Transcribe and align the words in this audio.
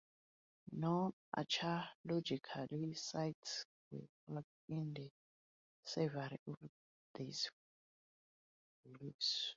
No 0.71 1.13
archaeological 1.37 2.95
sites 2.95 3.65
were 3.91 4.01
found 4.27 4.41
in 4.69 4.93
the 4.95 5.11
survey 5.83 6.39
of 6.47 6.57
these 7.13 7.47
valleys. 8.83 9.49